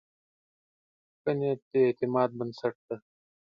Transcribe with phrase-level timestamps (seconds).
[1.21, 2.95] ښه نیت د اعتماد بنسټ دی.